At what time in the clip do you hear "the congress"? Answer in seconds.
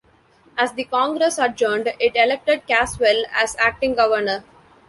0.73-1.37